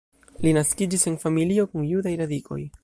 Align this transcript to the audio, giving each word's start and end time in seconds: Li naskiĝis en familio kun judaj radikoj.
Li 0.45 0.53
naskiĝis 0.57 1.05
en 1.11 1.19
familio 1.27 1.67
kun 1.75 1.87
judaj 1.93 2.17
radikoj. 2.25 2.63